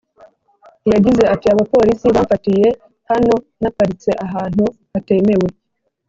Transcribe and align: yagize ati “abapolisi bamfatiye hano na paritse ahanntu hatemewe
yagize 0.93 1.23
ati 1.33 1.47
“abapolisi 1.53 2.05
bamfatiye 2.15 2.67
hano 3.09 3.35
na 3.61 3.69
paritse 3.75 4.11
ahanntu 4.25 4.63
hatemewe 4.93 5.47